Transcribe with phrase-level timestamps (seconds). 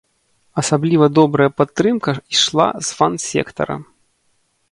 [0.61, 3.75] Асабліва добрая падтрымка ішла з фан-сектара.